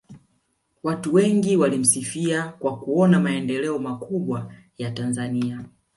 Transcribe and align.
watu 0.83 1.13
wengi 1.13 1.57
walimsifia 1.57 2.43
kwa 2.47 2.79
kuona 2.79 3.19
maendeleo 3.19 3.79
makubwa 3.79 4.53
ya 4.77 4.91
tanzania 4.91 5.65